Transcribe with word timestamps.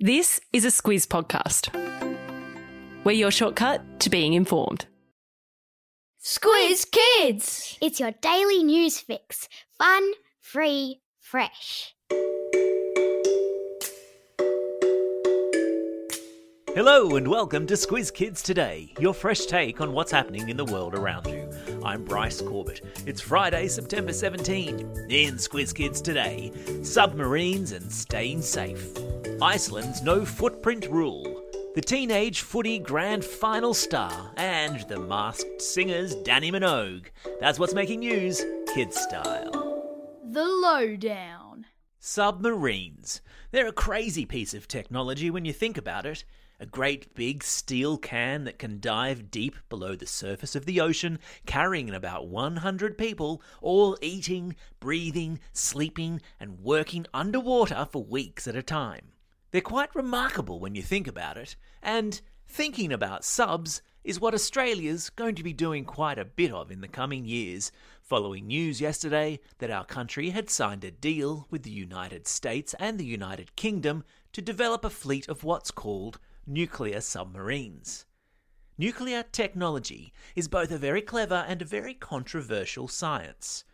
This 0.00 0.40
is 0.52 0.64
a 0.64 0.68
Squiz 0.68 1.08
podcast. 1.08 1.74
We're 3.02 3.10
your 3.10 3.32
shortcut 3.32 3.98
to 3.98 4.08
being 4.08 4.32
informed. 4.32 4.86
Squiz 6.22 6.86
Kids! 6.88 7.76
It's 7.82 7.98
your 7.98 8.12
daily 8.12 8.62
news 8.62 9.00
fix. 9.00 9.48
Fun, 9.76 10.12
free, 10.40 11.00
fresh. 11.18 11.96
Hello 16.76 17.16
and 17.16 17.26
welcome 17.26 17.66
to 17.66 17.74
Squiz 17.74 18.14
Kids 18.14 18.40
Today, 18.40 18.94
your 19.00 19.12
fresh 19.12 19.46
take 19.46 19.80
on 19.80 19.92
what's 19.92 20.12
happening 20.12 20.48
in 20.48 20.56
the 20.56 20.64
world 20.64 20.94
around 20.94 21.26
you. 21.26 21.47
I'm 21.88 22.04
Bryce 22.04 22.42
Corbett. 22.42 22.82
It's 23.06 23.22
Friday, 23.22 23.66
September 23.66 24.12
17. 24.12 25.06
In 25.08 25.36
Squiz 25.36 25.74
Kids 25.74 26.02
Today, 26.02 26.52
submarines 26.82 27.72
and 27.72 27.90
staying 27.90 28.42
safe. 28.42 28.86
Iceland's 29.40 30.02
no 30.02 30.26
footprint 30.26 30.86
rule. 30.90 31.42
The 31.74 31.80
teenage 31.80 32.42
footy 32.42 32.78
grand 32.78 33.24
final 33.24 33.72
star 33.72 34.32
and 34.36 34.86
the 34.90 35.00
masked 35.00 35.62
singers 35.62 36.14
Dannii 36.14 36.52
Minogue. 36.52 37.06
That's 37.40 37.58
what's 37.58 37.72
making 37.72 38.00
news, 38.00 38.44
kids 38.74 39.00
style. 39.00 39.50
The 40.30 40.44
Lowdown. 40.44 41.37
Submarines. 42.00 43.20
They're 43.50 43.66
a 43.66 43.72
crazy 43.72 44.24
piece 44.24 44.54
of 44.54 44.68
technology 44.68 45.30
when 45.30 45.44
you 45.44 45.52
think 45.52 45.76
about 45.76 46.06
it. 46.06 46.24
A 46.60 46.66
great 46.66 47.12
big 47.14 47.42
steel 47.42 47.98
can 47.98 48.44
that 48.44 48.58
can 48.58 48.78
dive 48.78 49.32
deep 49.32 49.56
below 49.68 49.96
the 49.96 50.06
surface 50.06 50.54
of 50.54 50.64
the 50.64 50.80
ocean, 50.80 51.18
carrying 51.44 51.90
about 51.90 52.28
100 52.28 52.96
people, 52.96 53.42
all 53.60 53.98
eating, 54.00 54.54
breathing, 54.78 55.40
sleeping, 55.52 56.20
and 56.38 56.60
working 56.60 57.04
underwater 57.12 57.86
for 57.90 58.04
weeks 58.04 58.46
at 58.46 58.56
a 58.56 58.62
time. 58.62 59.12
They're 59.50 59.60
quite 59.60 59.94
remarkable 59.94 60.60
when 60.60 60.76
you 60.76 60.82
think 60.82 61.08
about 61.08 61.36
it, 61.36 61.56
and 61.82 62.20
thinking 62.46 62.92
about 62.92 63.24
subs 63.24 63.82
is 64.04 64.20
what 64.20 64.34
Australia's 64.34 65.10
going 65.10 65.34
to 65.34 65.42
be 65.42 65.52
doing 65.52 65.84
quite 65.84 66.18
a 66.18 66.24
bit 66.24 66.52
of 66.52 66.70
in 66.70 66.80
the 66.80 66.88
coming 66.88 67.24
years, 67.24 67.70
following 68.08 68.46
news 68.46 68.80
yesterday 68.80 69.38
that 69.58 69.70
our 69.70 69.84
country 69.84 70.30
had 70.30 70.48
signed 70.48 70.82
a 70.82 70.90
deal 70.90 71.46
with 71.50 71.62
the 71.62 71.70
United 71.70 72.26
States 72.26 72.74
and 72.80 72.98
the 72.98 73.04
United 73.04 73.54
Kingdom 73.54 74.02
to 74.32 74.40
develop 74.40 74.82
a 74.82 74.88
fleet 74.88 75.28
of 75.28 75.44
what's 75.44 75.70
called 75.70 76.18
nuclear 76.46 77.02
submarines. 77.02 78.06
Nuclear 78.78 79.22
technology 79.22 80.14
is 80.34 80.48
both 80.48 80.70
a 80.70 80.78
very 80.78 81.02
clever 81.02 81.44
and 81.46 81.60
a 81.60 81.66
very 81.66 81.92
controversial 81.92 82.88
science. 82.88 83.64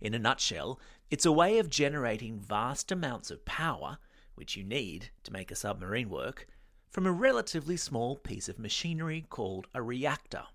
In 0.00 0.12
a 0.12 0.18
nutshell, 0.18 0.80
it's 1.08 1.24
a 1.24 1.30
way 1.30 1.58
of 1.58 1.70
generating 1.70 2.40
vast 2.40 2.90
amounts 2.90 3.30
of 3.30 3.44
power, 3.44 3.98
which 4.34 4.56
you 4.56 4.64
need 4.64 5.10
to 5.22 5.32
make 5.32 5.52
a 5.52 5.56
submarine 5.56 6.10
work, 6.10 6.48
from 6.90 7.06
a 7.06 7.12
relatively 7.12 7.76
small 7.76 8.16
piece 8.16 8.48
of 8.48 8.58
machinery 8.58 9.24
called 9.30 9.68
a 9.72 9.80
reactor. 9.80 10.46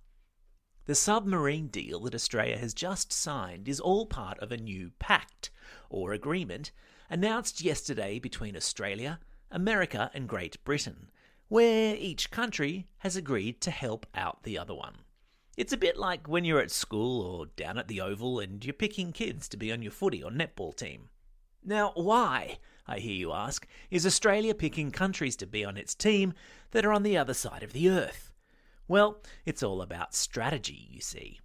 The 0.90 0.96
submarine 0.96 1.68
deal 1.68 2.00
that 2.00 2.16
Australia 2.16 2.58
has 2.58 2.74
just 2.74 3.14
signed 3.14 3.70
is 3.70 3.80
all 3.80 4.08
part 4.08 4.40
of 4.40 4.52
a 4.52 4.58
new 4.58 4.90
pact, 4.98 5.52
or 5.88 6.14
agreement, 6.14 6.72
announced 7.12 7.62
yesterday 7.62 8.18
between 8.18 8.56
Australia, 8.58 9.20
America, 9.52 10.10
and 10.16 10.28
Great 10.28 10.64
Britain 10.64 11.12
where 11.48 11.96
each 11.96 12.32
country 12.32 12.88
has 12.98 13.16
agreed 13.16 13.62
to 13.62 13.70
help 13.70 14.08
out 14.16 14.42
the 14.42 14.58
other 14.58 14.74
one. 14.74 14.96
It's 15.56 15.74
a 15.74 15.78
bit 15.78 15.96
like 15.96 16.28
when 16.28 16.44
you're 16.44 16.60
at 16.60 16.72
school 16.72 17.22
or 17.22 17.46
down 17.46 17.78
at 17.78 17.88
the 17.88 18.02
Oval 18.02 18.40
and 18.40 18.66
you're 18.66 18.74
picking 18.74 19.12
kids 19.12 19.48
to 19.50 19.58
be 19.58 19.72
on 19.72 19.84
your 19.84 19.92
footy 19.92 20.24
or 20.24 20.32
netball 20.32 20.76
team. 20.76 21.10
Now, 21.64 21.92
why, 21.94 22.58
I 22.88 22.98
hear 22.98 23.14
you 23.14 23.32
ask, 23.32 23.68
is 23.92 24.08
Australia 24.08 24.56
picking 24.56 24.90
countries 24.90 25.36
to 25.36 25.46
be 25.46 25.64
on 25.64 25.78
its 25.78 25.94
team 25.94 26.34
that 26.72 26.84
are 26.84 26.94
on 26.94 27.04
the 27.04 27.16
other 27.16 27.36
side 27.36 27.62
of 27.62 27.74
the 27.74 27.90
earth? 27.90 28.29
Well, 28.90 29.22
it's 29.46 29.62
all 29.62 29.84
about 29.84 30.16
strategy, 30.16 30.88
you 30.90 31.00
see. 31.00 31.40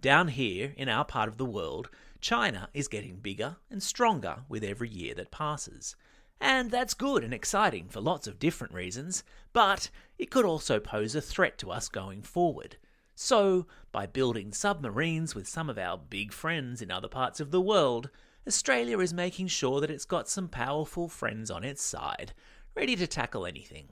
Down 0.00 0.26
here, 0.26 0.74
in 0.76 0.88
our 0.88 1.04
part 1.04 1.28
of 1.28 1.36
the 1.36 1.46
world, 1.46 1.88
China 2.20 2.68
is 2.74 2.88
getting 2.88 3.20
bigger 3.20 3.56
and 3.70 3.80
stronger 3.80 4.38
with 4.48 4.64
every 4.64 4.88
year 4.88 5.14
that 5.14 5.30
passes. 5.30 5.94
And 6.40 6.72
that's 6.72 6.92
good 6.94 7.22
and 7.22 7.32
exciting 7.32 7.88
for 7.88 8.00
lots 8.00 8.26
of 8.26 8.40
different 8.40 8.74
reasons, 8.74 9.22
but 9.52 9.90
it 10.18 10.28
could 10.32 10.44
also 10.44 10.80
pose 10.80 11.14
a 11.14 11.20
threat 11.20 11.56
to 11.58 11.70
us 11.70 11.88
going 11.88 12.22
forward. 12.22 12.78
So, 13.14 13.68
by 13.92 14.06
building 14.06 14.52
submarines 14.52 15.36
with 15.36 15.46
some 15.46 15.70
of 15.70 15.78
our 15.78 15.96
big 15.96 16.32
friends 16.32 16.82
in 16.82 16.90
other 16.90 17.06
parts 17.06 17.38
of 17.38 17.52
the 17.52 17.60
world, 17.60 18.10
Australia 18.44 18.98
is 18.98 19.14
making 19.14 19.46
sure 19.46 19.80
that 19.80 19.90
it's 19.90 20.04
got 20.04 20.28
some 20.28 20.48
powerful 20.48 21.08
friends 21.08 21.48
on 21.48 21.62
its 21.62 21.80
side, 21.80 22.32
ready 22.74 22.96
to 22.96 23.06
tackle 23.06 23.46
anything. 23.46 23.90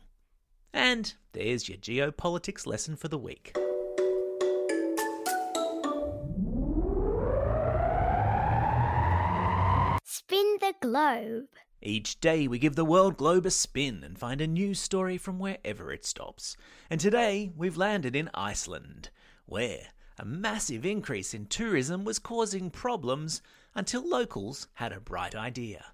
And 0.72 1.14
there's 1.32 1.68
your 1.68 1.78
geopolitics 1.78 2.66
lesson 2.66 2.96
for 2.96 3.08
the 3.08 3.18
week. 3.18 3.56
Spin 10.04 10.56
the 10.60 10.74
globe. 10.80 11.48
Each 11.82 12.20
day 12.20 12.46
we 12.46 12.58
give 12.58 12.76
the 12.76 12.84
world 12.84 13.16
globe 13.16 13.46
a 13.46 13.50
spin 13.50 14.04
and 14.04 14.18
find 14.18 14.40
a 14.40 14.46
new 14.46 14.74
story 14.74 15.16
from 15.16 15.38
wherever 15.38 15.90
it 15.90 16.04
stops. 16.04 16.56
And 16.88 17.00
today 17.00 17.50
we've 17.56 17.76
landed 17.76 18.14
in 18.14 18.30
Iceland, 18.34 19.10
where 19.46 19.88
a 20.18 20.24
massive 20.24 20.84
increase 20.84 21.32
in 21.32 21.46
tourism 21.46 22.04
was 22.04 22.18
causing 22.18 22.70
problems 22.70 23.40
until 23.74 24.06
locals 24.06 24.68
had 24.74 24.92
a 24.92 25.00
bright 25.00 25.34
idea. 25.34 25.86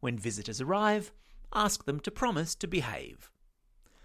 When 0.00 0.18
visitors 0.18 0.60
arrive, 0.60 1.12
ask 1.54 1.86
them 1.86 1.98
to 2.00 2.10
promise 2.10 2.54
to 2.56 2.66
behave. 2.66 3.31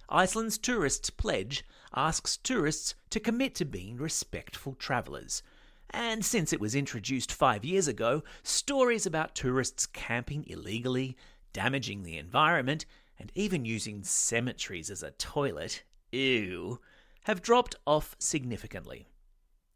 Iceland's 0.10 0.58
Tourists 0.58 1.10
Pledge 1.10 1.64
asks 1.96 2.38
tourists 2.38 2.96
to 3.10 3.20
commit 3.20 3.56
to 3.56 3.66
being 3.66 3.98
respectful 3.98 4.76
travellers 4.76 5.44
and 5.90 6.26
since 6.26 6.52
it 6.52 6.60
was 6.60 6.76
introduced 6.76 7.32
five 7.32 7.64
years 7.64 7.88
ago, 7.88 8.24
stories 8.44 9.06
about 9.06 9.36
tourists 9.36 9.86
camping 9.86 10.46
illegally, 10.48 11.16
damaging 11.54 12.04
the 12.04 12.18
environment, 12.18 12.86
and 13.20 13.32
even 13.36 13.66
using 13.66 14.04
cemeteries 14.04 14.90
as 14.90 15.02
a 15.02 15.12
toilet, 15.12 15.84
ew, 16.12 16.80
have 17.24 17.42
dropped 17.42 17.76
off 17.86 18.16
significantly. 18.20 19.08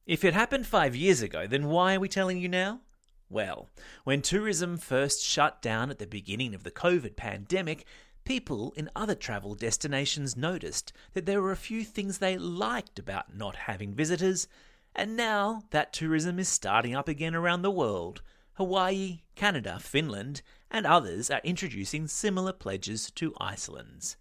If 0.06 0.24
it 0.24 0.34
happened 0.34 0.68
five 0.68 0.96
years 0.96 1.22
ago, 1.22 1.48
then 1.48 1.68
why 1.68 1.96
are 1.96 2.00
we 2.00 2.10
telling 2.10 2.38
you 2.38 2.50
now? 2.50 2.82
Well, 3.30 3.70
when 4.04 4.22
tourism 4.22 4.78
first 4.78 5.24
shut 5.24 5.62
down 5.62 5.90
at 5.90 6.00
the 6.00 6.08
beginning 6.08 6.54
of 6.54 6.64
the 6.64 6.72
COVID 6.72 7.16
pandemic, 7.16 7.86
people 8.24 8.74
in 8.76 8.90
other 8.96 9.16
travel 9.16 9.56
destinations 9.56 10.38
noticed 10.38 10.94
that 11.14 11.26
there 11.26 11.42
were 11.42 11.52
a 11.52 11.58
few 11.58 11.84
things 11.84 12.18
they 12.18 12.38
liked 12.38 13.00
about 13.00 13.36
not 13.36 13.56
having 13.56 13.94
visitors 13.94 14.48
and 14.96 15.16
now 15.16 15.64
that 15.72 15.94
tourism 15.94 16.40
is 16.40 16.50
starting 16.50 16.96
up 16.96 17.08
again 17.08 17.34
around 17.34 17.62
the 17.62 17.72
world, 17.72 18.22
Hawaii, 18.54 19.22
Canada, 19.36 19.80
Finland, 19.80 20.42
and 20.70 20.86
others 20.86 21.30
are 21.30 21.42
introducing 21.44 22.08
similar 22.08 22.54
pledges 22.54 23.10
to 23.12 23.34
Iceland's. 23.40 24.18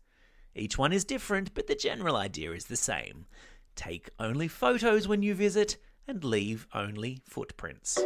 Each 0.54 0.78
one 0.78 0.92
is 0.92 1.04
different, 1.04 1.54
but 1.54 1.66
the 1.66 1.74
general 1.74 2.16
idea 2.16 2.52
is 2.52 2.66
the 2.66 2.76
same. 2.76 3.26
Take 3.74 4.10
only 4.18 4.48
photos 4.48 5.08
when 5.08 5.22
you 5.22 5.34
visit 5.34 5.76
and 6.06 6.24
leave 6.24 6.66
only 6.74 7.20
footprints. 7.24 7.98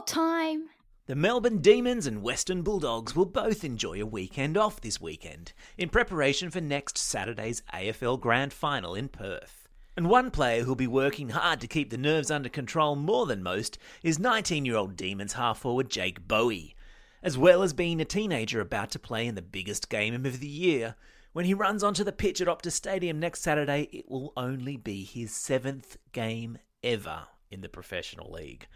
Sport 0.00 0.06
time. 0.06 0.70
The 1.08 1.14
Melbourne 1.14 1.58
Demons 1.58 2.06
and 2.06 2.22
Western 2.22 2.62
Bulldogs 2.62 3.14
will 3.14 3.26
both 3.26 3.64
enjoy 3.64 4.00
a 4.00 4.06
weekend 4.06 4.56
off 4.56 4.80
this 4.80 4.98
weekend 4.98 5.52
in 5.76 5.90
preparation 5.90 6.50
for 6.50 6.62
next 6.62 6.96
Saturday's 6.96 7.62
AFL 7.74 8.18
Grand 8.18 8.54
Final 8.54 8.94
in 8.94 9.10
Perth. 9.10 9.68
And 9.98 10.08
one 10.08 10.30
player 10.30 10.62
who'll 10.62 10.74
be 10.74 10.86
working 10.86 11.28
hard 11.30 11.60
to 11.60 11.66
keep 11.66 11.90
the 11.90 11.98
nerves 11.98 12.30
under 12.30 12.48
control 12.48 12.96
more 12.96 13.26
than 13.26 13.42
most 13.42 13.76
is 14.02 14.18
19 14.18 14.64
year 14.64 14.76
old 14.76 14.96
Demons 14.96 15.34
half 15.34 15.58
forward 15.58 15.90
Jake 15.90 16.26
Bowey, 16.26 16.74
As 17.22 17.36
well 17.36 17.62
as 17.62 17.74
being 17.74 18.00
a 18.00 18.06
teenager 18.06 18.62
about 18.62 18.90
to 18.92 18.98
play 18.98 19.26
in 19.26 19.34
the 19.34 19.42
biggest 19.42 19.90
game 19.90 20.24
of 20.24 20.40
the 20.40 20.48
year, 20.48 20.94
when 21.34 21.44
he 21.44 21.52
runs 21.52 21.84
onto 21.84 22.04
the 22.04 22.12
pitch 22.12 22.40
at 22.40 22.48
Optus 22.48 22.72
Stadium 22.72 23.20
next 23.20 23.42
Saturday, 23.42 23.90
it 23.92 24.10
will 24.10 24.32
only 24.34 24.78
be 24.78 25.04
his 25.04 25.36
seventh 25.36 25.98
game 26.12 26.56
ever 26.82 27.26
in 27.50 27.60
the 27.60 27.68
professional 27.68 28.30
league. 28.30 28.66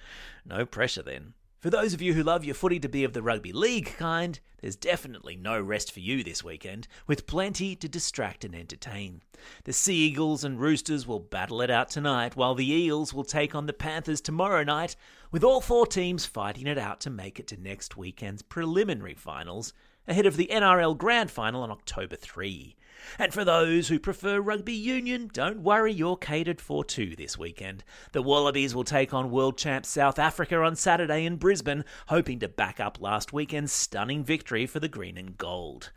No 0.45 0.67
pressure 0.67 1.03
then. 1.03 1.35
For 1.61 1.71
those 1.71 1.95
of 1.95 2.03
you 2.03 2.13
who 2.13 2.23
love 2.23 2.45
your 2.45 2.55
footy 2.55 2.79
to 2.81 2.91
be 2.91 3.05
of 3.05 3.15
the 3.15 3.23
rugby 3.23 3.51
league 3.51 3.95
kind, 3.97 4.39
there's 4.61 4.77
definitely 4.77 5.35
no 5.35 5.59
rest 5.59 5.91
for 5.91 6.01
you 6.01 6.23
this 6.23 6.45
weekend, 6.45 6.87
with 7.07 7.27
plenty 7.27 7.75
to 7.77 7.89
distract 7.89 8.45
and 8.45 8.55
entertain. 8.55 9.23
The 9.65 9.73
Sea 9.73 9.95
Eagles 9.95 10.45
and 10.45 10.61
Roosters 10.61 11.07
will 11.07 11.21
battle 11.21 11.63
it 11.63 11.71
out 11.71 11.89
tonight, 11.89 12.37
while 12.37 12.55
the 12.55 12.71
Eels 12.71 13.15
will 13.15 13.25
take 13.25 13.55
on 13.55 13.65
the 13.65 13.73
Panthers 13.73 14.21
tomorrow 14.21 14.63
night, 14.63 14.95
with 15.31 15.43
all 15.43 15.63
four 15.63 15.87
teams 15.87 16.27
fighting 16.27 16.67
it 16.67 16.77
out 16.77 17.01
to 17.01 17.09
make 17.09 17.41
it 17.41 17.47
to 17.47 17.57
next 17.57 17.97
weekend's 17.97 18.43
preliminary 18.43 19.15
finals 19.15 19.73
ahead 20.07 20.27
of 20.27 20.37
the 20.37 20.49
NRL 20.53 20.97
Grand 20.97 21.31
Final 21.31 21.63
on 21.63 21.71
October 21.71 22.17
3. 22.17 22.77
And 23.19 23.33
for 23.33 23.45
those 23.45 23.89
who 23.89 23.99
prefer 23.99 24.41
rugby 24.41 24.73
union, 24.73 25.31
don't 25.33 25.61
worry, 25.61 25.93
you're 25.93 26.17
catered 26.17 26.61
for 26.61 26.85
too 26.85 27.15
this 27.17 27.39
weekend. 27.39 27.85
The 28.13 28.23
Wallabies 28.23 28.75
will 28.75 28.85
take 28.85 29.13
on 29.13 29.31
world 29.31 29.59
champ 29.59 29.87
South 29.87 30.19
Africa 30.19 30.57
on 30.57 30.77
Saturday 30.77 31.25
in 31.25 31.37
Brisbane, 31.37 31.85
hoping 32.09 32.41
to 32.41 32.49
back 32.49 32.81
up 32.81 33.01
last 33.01 33.33
weekend's 33.33 33.73
stunning 33.73 34.25
victory 34.25 34.67
for 34.67 34.81
the 34.81 34.89
green 34.89 35.19
and 35.19 35.37
gold. 35.37 35.91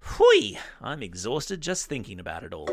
Hui, 0.00 0.58
I'm 0.80 1.02
exhausted 1.02 1.60
just 1.60 1.86
thinking 1.86 2.18
about 2.18 2.42
it 2.42 2.54
all. 2.54 2.68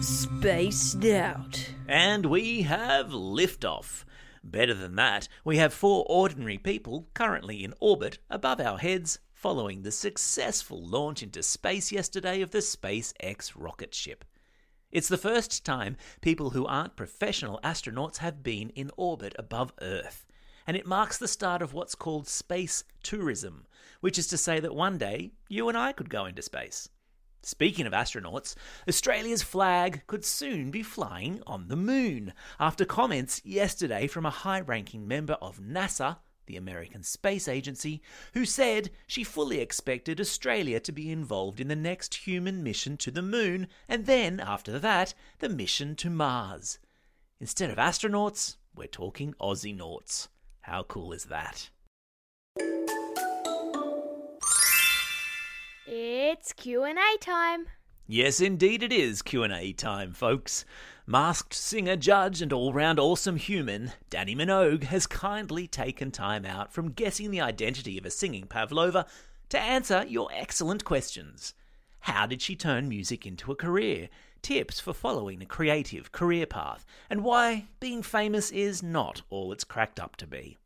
Spaced 0.00 1.04
out. 1.04 1.70
And 1.86 2.26
we 2.26 2.62
have 2.62 3.10
liftoff. 3.10 4.04
Better 4.44 4.74
than 4.74 4.96
that, 4.96 5.28
we 5.44 5.58
have 5.58 5.72
four 5.72 6.04
ordinary 6.08 6.58
people 6.58 7.08
currently 7.14 7.62
in 7.62 7.74
orbit 7.80 8.18
above 8.28 8.60
our 8.60 8.78
heads 8.78 9.18
following 9.32 9.82
the 9.82 9.92
successful 9.92 10.84
launch 10.84 11.22
into 11.22 11.42
space 11.42 11.92
yesterday 11.92 12.40
of 12.40 12.50
the 12.50 12.58
SpaceX 12.58 13.52
rocket 13.54 13.94
ship. 13.94 14.24
It's 14.90 15.08
the 15.08 15.16
first 15.16 15.64
time 15.64 15.96
people 16.20 16.50
who 16.50 16.66
aren't 16.66 16.96
professional 16.96 17.60
astronauts 17.64 18.18
have 18.18 18.42
been 18.42 18.70
in 18.70 18.90
orbit 18.96 19.34
above 19.38 19.72
Earth, 19.80 20.26
and 20.66 20.76
it 20.76 20.86
marks 20.86 21.18
the 21.18 21.28
start 21.28 21.62
of 21.62 21.72
what's 21.72 21.94
called 21.94 22.28
space 22.28 22.84
tourism, 23.02 23.66
which 24.00 24.18
is 24.18 24.26
to 24.26 24.36
say 24.36 24.60
that 24.60 24.74
one 24.74 24.98
day 24.98 25.32
you 25.48 25.68
and 25.68 25.78
I 25.78 25.92
could 25.92 26.10
go 26.10 26.26
into 26.26 26.42
space. 26.42 26.88
Speaking 27.44 27.86
of 27.86 27.92
astronauts, 27.92 28.54
Australia's 28.88 29.42
flag 29.42 30.06
could 30.06 30.24
soon 30.24 30.70
be 30.70 30.84
flying 30.84 31.42
on 31.44 31.66
the 31.66 31.76
moon 31.76 32.32
after 32.60 32.84
comments 32.84 33.42
yesterday 33.44 34.06
from 34.06 34.24
a 34.24 34.30
high 34.30 34.60
ranking 34.60 35.08
member 35.08 35.34
of 35.34 35.58
NASA, 35.58 36.18
the 36.46 36.56
American 36.56 37.02
Space 37.02 37.48
Agency, 37.48 38.00
who 38.34 38.44
said 38.44 38.90
she 39.08 39.24
fully 39.24 39.58
expected 39.58 40.20
Australia 40.20 40.78
to 40.80 40.92
be 40.92 41.10
involved 41.10 41.58
in 41.58 41.66
the 41.66 41.74
next 41.74 42.14
human 42.14 42.62
mission 42.62 42.96
to 42.98 43.10
the 43.10 43.22
moon 43.22 43.66
and 43.88 44.06
then, 44.06 44.38
after 44.38 44.78
that, 44.78 45.12
the 45.40 45.48
mission 45.48 45.96
to 45.96 46.10
Mars. 46.10 46.78
Instead 47.40 47.70
of 47.70 47.76
astronauts, 47.76 48.54
we're 48.72 48.86
talking 48.86 49.34
Aussie 49.40 49.76
nauts. 49.76 50.28
How 50.60 50.84
cool 50.84 51.12
is 51.12 51.24
that? 51.24 51.70
It's 55.84 56.52
Q&A 56.52 57.16
time. 57.20 57.66
Yes, 58.06 58.40
indeed 58.40 58.84
it 58.84 58.92
is 58.92 59.20
Q&A 59.20 59.72
time, 59.72 60.12
folks. 60.12 60.64
Masked 61.08 61.54
singer, 61.54 61.96
judge, 61.96 62.40
and 62.40 62.52
all-round 62.52 63.00
awesome 63.00 63.34
human, 63.34 63.90
Dannii 64.08 64.36
Minogue 64.36 64.84
has 64.84 65.08
kindly 65.08 65.66
taken 65.66 66.12
time 66.12 66.46
out 66.46 66.72
from 66.72 66.92
guessing 66.92 67.32
the 67.32 67.40
identity 67.40 67.98
of 67.98 68.06
a 68.06 68.10
singing 68.10 68.46
pavlova 68.46 69.06
to 69.48 69.58
answer 69.58 70.04
your 70.06 70.30
excellent 70.32 70.84
questions. 70.84 71.52
How 71.98 72.26
did 72.26 72.42
she 72.42 72.54
turn 72.54 72.88
music 72.88 73.26
into 73.26 73.50
a 73.50 73.56
career? 73.56 74.08
Tips 74.40 74.78
for 74.78 74.92
following 74.92 75.42
a 75.42 75.46
creative 75.46 76.12
career 76.12 76.46
path, 76.46 76.86
and 77.10 77.24
why 77.24 77.66
being 77.80 78.04
famous 78.04 78.52
is 78.52 78.84
not 78.84 79.22
all 79.30 79.50
it's 79.50 79.64
cracked 79.64 79.98
up 79.98 80.14
to 80.16 80.28
be. 80.28 80.58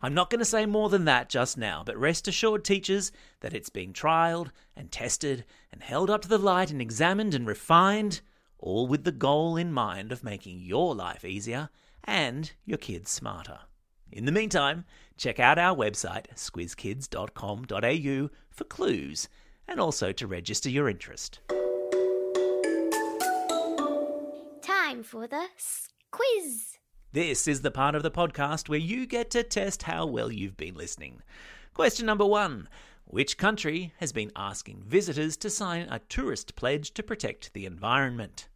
I'm 0.00 0.14
not 0.14 0.30
going 0.30 0.38
to 0.38 0.44
say 0.44 0.64
more 0.64 0.88
than 0.88 1.04
that 1.06 1.28
just 1.28 1.58
now, 1.58 1.82
but 1.84 1.96
rest 1.96 2.28
assured, 2.28 2.64
teachers, 2.64 3.10
that 3.40 3.52
it's 3.52 3.68
been 3.68 3.92
trialled 3.92 4.52
and 4.76 4.92
tested 4.92 5.44
and 5.72 5.82
held 5.82 6.08
up 6.08 6.22
to 6.22 6.28
the 6.28 6.38
light 6.38 6.70
and 6.70 6.80
examined 6.80 7.34
and 7.34 7.48
refined, 7.48 8.20
all 8.60 8.86
with 8.86 9.02
the 9.02 9.10
goal 9.10 9.56
in 9.56 9.72
mind 9.72 10.12
of 10.12 10.22
making 10.22 10.60
your 10.60 10.94
life 10.94 11.24
easier 11.24 11.68
and 12.04 12.52
your 12.64 12.78
kids 12.78 13.10
smarter. 13.10 13.58
In 14.12 14.24
the 14.24 14.30
meantime, 14.30 14.84
check 15.16 15.40
out 15.40 15.58
our 15.58 15.74
website, 15.74 16.26
squizkids.com.au, 16.36 18.30
for 18.50 18.64
clues 18.64 19.28
and 19.68 19.80
also 19.80 20.12
to 20.12 20.26
register 20.26 20.68
your 20.68 20.88
interest. 20.88 21.40
Time 24.62 25.02
for 25.02 25.26
the 25.26 25.46
quiz. 26.10 26.78
This 27.12 27.46
is 27.46 27.60
the 27.60 27.70
part 27.70 27.94
of 27.94 28.02
the 28.02 28.10
podcast 28.10 28.68
where 28.68 28.78
you 28.78 29.06
get 29.06 29.30
to 29.30 29.42
test 29.42 29.82
how 29.82 30.06
well 30.06 30.32
you've 30.32 30.56
been 30.56 30.74
listening. 30.74 31.20
Question 31.74 32.06
number 32.06 32.24
one 32.26 32.68
Which 33.04 33.36
country 33.36 33.92
has 33.98 34.12
been 34.12 34.32
asking 34.34 34.84
visitors 34.86 35.36
to 35.38 35.50
sign 35.50 35.88
a 35.90 35.98
tourist 35.98 36.56
pledge 36.56 36.94
to 36.94 37.02
protect 37.02 37.52
the 37.52 37.66
environment? 37.66 38.48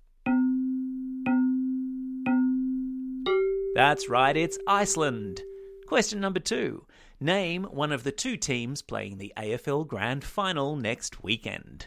That's 3.75 4.09
right, 4.09 4.35
it's 4.37 4.59
Iceland. 4.67 5.43
Question 5.87 6.19
number 6.21 6.41
two 6.41 6.87
Name 7.21 7.65
one 7.71 7.93
of 7.93 8.05
the 8.05 8.13
two 8.13 8.37
teams 8.37 8.83
playing 8.83 9.17
the 9.17 9.33
AFL 9.39 9.87
Grand 9.87 10.23
Final 10.23 10.77
next 10.77 11.23
weekend. 11.23 11.87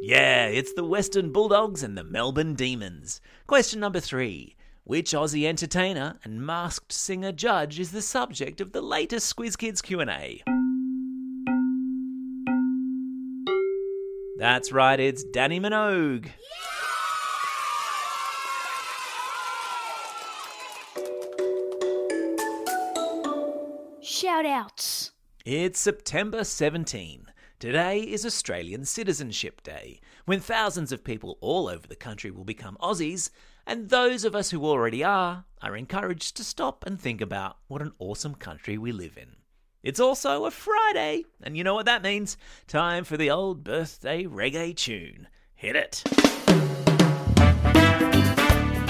Yeah, 0.00 0.46
it's 0.46 0.72
the 0.72 0.84
Western 0.84 1.32
Bulldogs 1.32 1.82
and 1.82 1.98
the 1.98 2.04
Melbourne 2.04 2.54
Demons. 2.54 3.20
Question 3.46 3.78
number 3.78 4.00
three. 4.00 4.56
Which 4.84 5.10
Aussie 5.10 5.46
entertainer 5.46 6.18
and 6.24 6.40
masked 6.40 6.92
singer 6.92 7.30
judge 7.30 7.78
is 7.78 7.92
the 7.92 8.00
subject 8.00 8.62
of 8.62 8.72
the 8.72 8.80
latest 8.80 9.36
Squiz 9.36 9.58
Kids 9.58 9.82
Q&A? 9.82 10.42
That's 14.38 14.72
right, 14.72 14.98
it's 14.98 15.26
Dannii 15.26 15.60
Minogue. 15.60 16.24
Shout 16.24 16.69
outs. 24.44 25.12
It's 25.44 25.78
September 25.78 26.42
17. 26.42 27.26
Today 27.60 28.00
is 28.00 28.26
Australian 28.26 28.84
Citizenship 28.84 29.62
Day, 29.62 30.00
when 30.24 30.40
thousands 30.40 30.90
of 30.90 31.04
people 31.04 31.38
all 31.40 31.68
over 31.68 31.86
the 31.86 31.94
country 31.94 32.32
will 32.32 32.42
become 32.42 32.76
Aussies, 32.80 33.30
and 33.68 33.88
those 33.88 34.24
of 34.24 34.34
us 34.34 34.50
who 34.50 34.66
already 34.66 35.04
are 35.04 35.44
are 35.62 35.76
encouraged 35.76 36.36
to 36.36 36.44
stop 36.44 36.84
and 36.84 37.00
think 37.00 37.20
about 37.20 37.58
what 37.68 37.82
an 37.82 37.92
awesome 38.00 38.34
country 38.34 38.76
we 38.76 38.90
live 38.90 39.16
in. 39.16 39.36
It's 39.84 40.00
also 40.00 40.44
a 40.44 40.50
Friday, 40.50 41.24
and 41.40 41.56
you 41.56 41.62
know 41.62 41.74
what 41.74 41.86
that 41.86 42.02
means? 42.02 42.36
Time 42.66 43.04
for 43.04 43.16
the 43.16 43.30
old 43.30 43.62
birthday 43.62 44.24
reggae 44.24 44.74
tune. 44.74 45.28
Hit 45.54 45.76
it! 45.76 46.02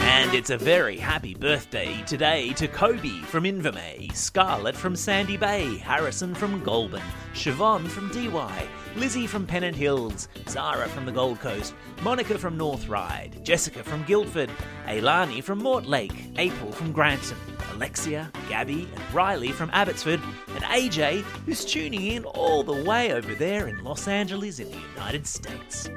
And 0.03 0.35
it's 0.35 0.51
a 0.51 0.59
very 0.59 0.97
happy 0.97 1.35
birthday 1.35 2.03
today 2.07 2.53
to 2.55 2.69
Kobe 2.69 3.21
from 3.23 3.45
Invermay, 3.45 4.15
Scarlett 4.15 4.75
from 4.75 4.97
Sandy 4.97 5.37
Bay, 5.37 5.77
Harrison 5.77 6.35
from 6.35 6.63
Goulburn, 6.65 7.03
Siobhan 7.35 7.87
from 7.87 8.11
Dee 8.11 8.29
Why, 8.29 8.67
Lizzie 8.97 9.27
from 9.27 9.47
Pennant 9.47 9.77
Hills, 9.77 10.29
Zara 10.49 10.89
from 10.89 11.05
the 11.05 11.13
Gold 11.13 11.41
Coast, 11.41 11.75
Monica 12.03 12.39
from 12.39 12.57
North 12.57 12.89
Ryde, 12.89 13.45
Jessica 13.45 13.83
from 13.83 14.03
Guildford, 14.05 14.51
Ailani 14.87 15.43
from 15.43 15.61
Mortlake, 15.63 16.39
April 16.39 16.73
from 16.73 16.93
Granton, 16.93 17.37
Alexia, 17.75 18.31
Gabby, 18.49 18.89
and 18.95 19.15
Riley 19.15 19.53
from 19.53 19.71
Abbotsford, 19.73 20.21
and 20.55 20.65
AJ, 20.65 21.23
who's 21.45 21.65
tuning 21.65 22.07
in 22.07 22.25
all 22.25 22.63
the 22.63 22.85
way 22.85 23.13
over 23.13 23.35
there 23.35 23.69
in 23.69 23.83
Los 23.85 24.09
Angeles 24.09 24.59
in 24.59 24.71
the 24.71 24.79
United 24.95 25.27
States. 25.27 25.89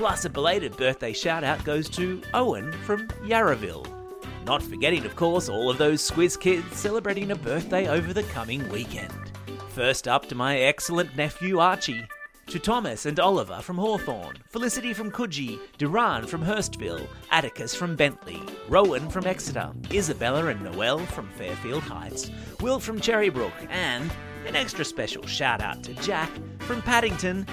Plus, 0.00 0.24
a 0.24 0.30
belated 0.30 0.74
birthday 0.78 1.12
shout 1.12 1.44
out 1.44 1.62
goes 1.62 1.86
to 1.86 2.22
Owen 2.32 2.72
from 2.86 3.06
Yarraville. 3.22 3.86
Not 4.46 4.62
forgetting, 4.62 5.04
of 5.04 5.14
course, 5.14 5.50
all 5.50 5.68
of 5.68 5.76
those 5.76 6.00
Squiz 6.10 6.40
kids 6.40 6.64
celebrating 6.74 7.32
a 7.32 7.36
birthday 7.36 7.86
over 7.86 8.14
the 8.14 8.22
coming 8.22 8.66
weekend. 8.70 9.12
First 9.74 10.08
up 10.08 10.26
to 10.30 10.34
my 10.34 10.56
excellent 10.56 11.14
nephew 11.18 11.58
Archie. 11.58 12.02
To 12.46 12.58
Thomas 12.58 13.04
and 13.04 13.20
Oliver 13.20 13.60
from 13.60 13.76
Hawthorne, 13.76 14.38
Felicity 14.48 14.94
from 14.94 15.10
Coogee, 15.10 15.58
Duran 15.76 16.26
from 16.26 16.42
Hurstville, 16.42 17.06
Atticus 17.30 17.74
from 17.74 17.94
Bentley, 17.94 18.40
Rowan 18.70 19.10
from 19.10 19.26
Exeter, 19.26 19.70
Isabella 19.92 20.46
and 20.46 20.62
Noel 20.62 21.00
from 21.00 21.28
Fairfield 21.36 21.82
Heights, 21.82 22.30
Will 22.62 22.80
from 22.80 23.02
Cherrybrook, 23.02 23.52
and 23.68 24.10
an 24.46 24.56
extra 24.56 24.82
special 24.82 25.26
shout 25.26 25.60
out 25.60 25.84
to 25.84 25.92
Jack 25.96 26.30
from 26.60 26.80
Paddington, 26.80 27.46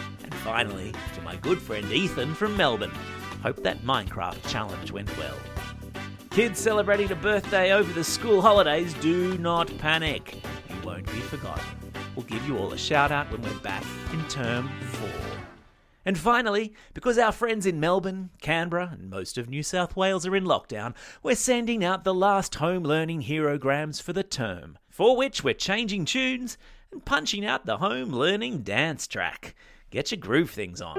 finally 0.47 0.93
to 1.13 1.21
my 1.23 1.35
good 1.35 1.61
friend 1.61 1.91
Ethan 1.91 2.33
from 2.33 2.55
Melbourne. 2.55 2.93
Hope 3.43 3.61
that 3.63 3.83
Minecraft 3.83 4.47
challenge 4.47 4.93
went 4.93 5.15
well. 5.17 5.35
Kids 6.29 6.57
celebrating 6.57 7.11
a 7.11 7.15
birthday 7.15 7.73
over 7.73 7.91
the 7.91 8.03
school 8.03 8.41
holidays, 8.41 8.93
do 9.01 9.37
not 9.39 9.69
panic. 9.77 10.35
You 10.69 10.87
won't 10.87 11.05
be 11.07 11.19
forgotten. 11.19 11.65
We'll 12.15 12.27
give 12.27 12.47
you 12.47 12.57
all 12.57 12.71
a 12.71 12.77
shout 12.77 13.11
out 13.11 13.29
when 13.29 13.41
we're 13.41 13.59
back 13.59 13.83
in 14.13 14.25
term 14.29 14.69
four. 14.83 15.09
And 16.05 16.17
finally, 16.17 16.73
because 16.93 17.17
our 17.17 17.33
friends 17.33 17.65
in 17.65 17.81
Melbourne, 17.81 18.29
Canberra, 18.39 18.91
and 18.93 19.09
most 19.09 19.37
of 19.37 19.49
New 19.49 19.63
South 19.63 19.97
Wales 19.97 20.25
are 20.25 20.35
in 20.35 20.45
lockdown, 20.45 20.95
we're 21.21 21.35
sending 21.35 21.83
out 21.83 22.05
the 22.05 22.13
last 22.13 22.55
home 22.55 22.83
learning 22.83 23.23
herograms 23.23 24.01
for 24.01 24.13
the 24.13 24.23
term, 24.23 24.77
for 24.87 25.17
which 25.17 25.43
we're 25.43 25.53
changing 25.53 26.05
tunes 26.05 26.57
and 26.89 27.03
punching 27.03 27.45
out 27.45 27.65
the 27.65 27.79
home 27.79 28.11
learning 28.11 28.59
dance 28.59 29.07
track. 29.07 29.53
Get 29.89 30.11
your 30.11 30.19
groove 30.19 30.49
things 30.49 30.81
on. 30.81 30.97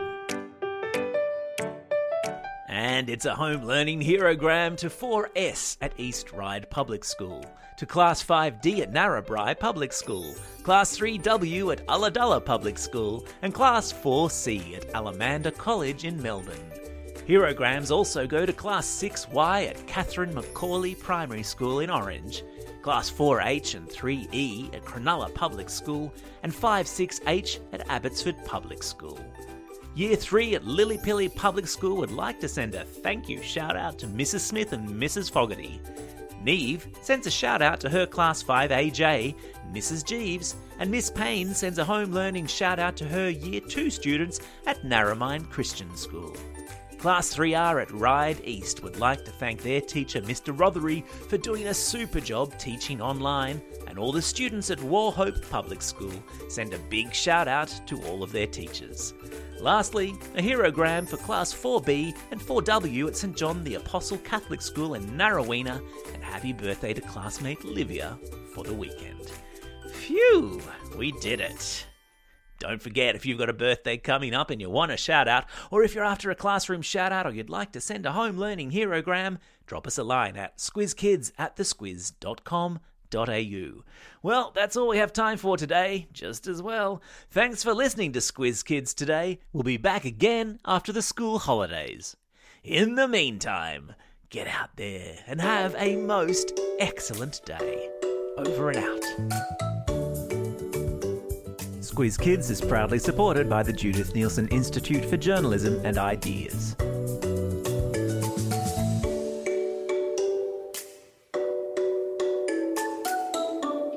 And 2.68 3.11
it's 3.11 3.26
a 3.26 3.35
home 3.35 3.64
learning 3.64 4.00
herogram 4.00 4.76
to 4.78 4.88
4S 4.88 5.76
at 5.83 5.92
East 5.99 6.33
Ryde 6.33 6.71
Public 6.71 7.04
School, 7.04 7.45
to 7.76 7.85
Class 7.85 8.23
5D 8.23 8.80
at 8.80 8.92
Narrabri 8.92 9.59
Public 9.59 9.92
School, 9.92 10.35
Class 10.62 10.97
3W 10.97 11.73
at 11.73 11.87
Ulladulla 11.87 12.42
Public 12.42 12.78
School, 12.78 13.26
and 13.42 13.52
Class 13.52 13.92
4C 13.92 14.76
at 14.76 14.88
Alamanda 14.95 15.54
College 15.54 16.04
in 16.04 16.21
Melbourne. 16.23 16.88
Herograms 17.28 17.90
also 17.90 18.26
go 18.26 18.47
to 18.47 18.54
Class 18.54 18.87
6Y 18.87 19.68
at 19.68 19.87
Catherine 19.87 20.32
McAuley 20.32 20.99
Primary 20.99 21.42
School 21.42 21.80
in 21.80 21.90
Orange, 21.90 22.42
Class 22.80 23.11
4H 23.11 23.75
and 23.75 23.87
3E 23.87 24.75
at 24.75 24.82
Cronulla 24.82 25.35
Public 25.35 25.68
School, 25.68 26.11
and 26.42 26.50
5-6H 26.50 27.61
at 27.75 27.87
Abbotsford 27.90 28.42
Public 28.47 28.82
School. 28.82 29.20
Year 29.94 30.16
3 30.16 30.54
at 30.54 30.64
Lilli 30.64 30.97
Pilli 31.04 31.28
Public 31.37 31.66
School 31.66 31.99
would 31.99 32.11
like 32.11 32.40
to 32.40 32.49
send 32.49 32.75
a 32.75 32.85
thank 32.85 33.28
you 33.28 33.42
shout 33.42 33.76
out 33.76 33.99
to 33.99 34.06
Mrs. 34.06 34.40
Smith 34.40 34.73
and 34.73 34.88
Mrs. 34.88 35.30
Fogarty. 35.30 35.82
Neve 36.42 36.88
sends 37.02 37.26
a 37.26 37.30
shout 37.30 37.61
out 37.61 37.78
to 37.80 37.90
her 37.90 38.06
Class 38.06 38.40
5 38.40 38.70
AJ, 38.70 39.35
Mrs. 39.70 40.02
Jeeves, 40.02 40.56
and 40.78 40.90
Miss 40.90 41.11
Payne 41.11 41.52
sends 41.52 41.78
a 41.78 41.85
home 41.85 42.12
learning 42.12 42.47
shout 42.47 42.78
out 42.78 42.97
to 42.97 43.04
her 43.04 43.28
Year 43.28 43.61
2 43.61 43.90
students 43.90 44.40
at 44.66 44.82
Narromine 44.82 45.50
Christian 45.50 45.94
School. 45.94 46.35
Class 46.98 47.32
3R 47.32 47.80
at 47.80 47.92
Ryde 47.92 48.40
East 48.42 48.82
would 48.82 48.98
like 48.98 49.24
to 49.24 49.30
thank 49.30 49.62
their 49.62 49.80
teacher, 49.80 50.20
Mr. 50.20 50.52
Rothery, 50.56 51.06
for 51.06 51.38
doing 51.38 51.68
a 51.68 51.74
super 51.74 52.18
job 52.18 52.58
teaching 52.58 53.00
online, 53.00 53.62
and 53.86 54.00
all 54.00 54.10
the 54.10 54.20
students 54.20 54.68
at 54.72 54.78
Wauchope 54.78 55.48
Public 55.48 55.80
School 55.80 56.12
send 56.48 56.74
a 56.74 56.78
big 56.90 57.14
shout 57.14 57.46
out 57.46 57.68
to 57.86 58.02
all 58.02 58.24
of 58.24 58.32
their 58.32 58.48
teachers. 58.48 59.14
Lastly, 59.60 60.12
a 60.34 60.42
herogram 60.42 61.08
for 61.08 61.18
Class 61.18 61.54
4B 61.54 62.16
and 62.32 62.40
4W 62.40 63.06
at 63.06 63.16
St 63.16 63.36
John 63.36 63.62
the 63.62 63.76
Apostle 63.76 64.18
Catholic 64.18 64.60
School 64.60 64.94
in 64.94 65.04
Narraweena, 65.10 65.80
and 66.14 66.24
happy 66.24 66.52
birthday 66.52 66.94
to 66.94 67.00
classmate 67.00 67.64
Livia 67.64 68.18
for 68.52 68.64
the 68.64 68.74
weekend. 68.74 69.30
Phew, 69.92 70.60
we 70.96 71.12
did 71.20 71.40
it. 71.40 71.86
Don't 72.58 72.82
forget, 72.82 73.14
if 73.14 73.24
you've 73.24 73.38
got 73.38 73.48
a 73.48 73.54
birthday 73.54 73.96
coming 73.96 74.34
up 74.34 74.50
and 74.50 74.60
you 74.60 74.68
want 74.68 74.92
a 74.92 74.96
shout 74.96 75.28
out, 75.28 75.44
or 75.70 75.82
if 75.82 75.94
you're 75.94 76.04
after 76.04 76.30
a 76.30 76.34
classroom 76.34 76.82
shout 76.82 77.12
out 77.12 77.26
or 77.26 77.30
you'd 77.30 77.50
like 77.50 77.72
to 77.72 77.80
send 77.80 78.04
a 78.04 78.12
home 78.12 78.36
learning 78.36 78.72
herogram, 78.72 79.38
drop 79.66 79.86
us 79.86 79.98
a 79.98 80.04
line 80.04 80.36
at 80.36 80.58
squizkids 80.58 81.32
at 81.38 81.56
thesquiz.com 81.56 82.80
well, 84.22 84.52
that's 84.54 84.76
all 84.76 84.88
we 84.88 84.98
have 84.98 85.12
time 85.12 85.38
for 85.38 85.56
today, 85.56 86.08
just 86.12 86.46
as 86.46 86.60
well. 86.60 87.02
Thanks 87.30 87.62
for 87.62 87.72
listening 87.72 88.12
to 88.12 88.18
Squiz 88.18 88.64
Kids 88.64 88.92
today. 88.92 89.40
We'll 89.52 89.62
be 89.62 89.76
back 89.76 90.04
again 90.04 90.58
after 90.64 90.92
the 90.92 91.02
school 91.02 91.38
holidays. 91.38 92.16
In 92.62 92.96
the 92.96 93.08
meantime, 93.08 93.94
get 94.30 94.46
out 94.46 94.76
there 94.76 95.18
and 95.26 95.40
have 95.40 95.74
a 95.78 95.96
most 95.96 96.58
excellent 96.78 97.40
day. 97.46 97.88
Over 98.36 98.70
and 98.70 98.78
out. 98.78 99.77
Squiz 101.98 102.16
Kids 102.16 102.48
is 102.48 102.60
proudly 102.60 103.00
supported 103.00 103.50
by 103.50 103.60
the 103.60 103.72
Judith 103.72 104.14
Neilson 104.14 104.48
Institute 104.52 105.04
for 105.04 105.16
Journalism 105.16 105.84
and 105.84 105.98
Ideas. 105.98 106.76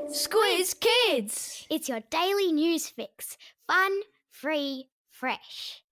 Squiz 0.09 0.73
Kids! 0.79 1.67
It's 1.69 1.87
your 1.87 1.99
daily 2.09 2.51
news 2.51 2.87
fix. 2.87 3.37
Fun, 3.67 3.91
free, 4.31 4.87
fresh. 5.11 5.83